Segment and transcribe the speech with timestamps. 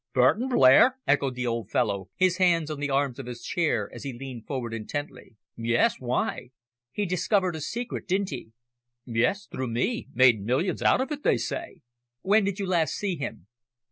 [0.15, 4.01] "Burton Blair!" echoed the old fellow, his hands on the arms of his chair as
[4.01, 5.35] he leaned forward intently.
[5.55, 6.49] "Yes, why?"
[6.91, 8.51] "He discovered a secret, didn't he?"
[9.05, 11.81] "Yes, through me made millions out of it, they say."
[12.23, 13.45] "When did you last see him?"